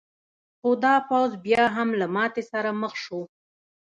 [0.59, 3.21] خو دا پوځ بیا هم له ماتې سره مخ شو.